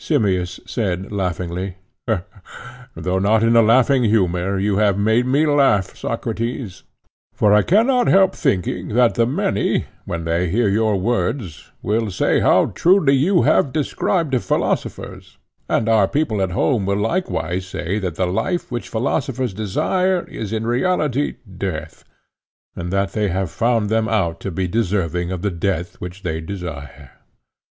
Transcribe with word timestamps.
Simmias 0.00 0.60
said 0.64 1.12
laughingly: 1.12 1.76
Though 2.94 3.18
not 3.18 3.42
in 3.42 3.54
a 3.54 3.60
laughing 3.60 4.02
humour, 4.04 4.58
you 4.58 4.78
have 4.78 4.96
made 4.96 5.26
me 5.26 5.44
laugh, 5.44 5.94
Socrates; 5.94 6.84
for 7.34 7.52
I 7.52 7.60
cannot 7.60 8.06
help 8.06 8.34
thinking 8.34 8.88
that 8.94 9.14
the 9.14 9.26
many 9.26 9.84
when 10.06 10.24
they 10.24 10.48
hear 10.48 10.68
your 10.70 10.98
words 10.98 11.70
will 11.82 12.10
say 12.10 12.40
how 12.40 12.72
truly 12.74 13.12
you 13.14 13.42
have 13.42 13.74
described 13.74 14.34
philosophers, 14.42 15.36
and 15.68 15.86
our 15.86 16.08
people 16.08 16.40
at 16.40 16.52
home 16.52 16.86
will 16.86 16.96
likewise 16.96 17.66
say 17.66 17.98
that 17.98 18.14
the 18.14 18.26
life 18.26 18.72
which 18.72 18.88
philosophers 18.88 19.52
desire 19.52 20.22
is 20.30 20.50
in 20.50 20.66
reality 20.66 21.34
death, 21.58 22.04
and 22.74 22.90
that 22.90 23.12
they 23.12 23.28
have 23.28 23.50
found 23.50 23.90
them 23.90 24.08
out 24.08 24.40
to 24.40 24.50
be 24.50 24.66
deserving 24.66 25.30
of 25.30 25.42
the 25.42 25.50
death 25.50 25.96
which 26.00 26.22
they 26.22 26.40
desire. 26.40 27.10